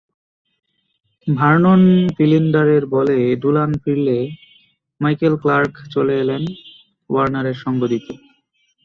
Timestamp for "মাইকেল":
5.01-5.33